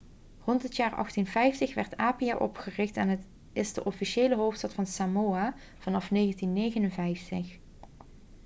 rond 0.45 0.63
het 0.63 0.75
jaar 0.75 0.89
1850 0.91 1.73
werd 1.75 1.97
apia 1.97 2.37
opgericht 2.37 2.97
en 2.97 3.09
het 3.09 3.25
is 3.53 3.73
de 3.73 3.83
officiële 3.83 4.35
hoofdstad 4.35 4.73
van 4.73 4.85
samoa 4.85 5.53
vanaf 5.79 6.07
1959 6.09 7.59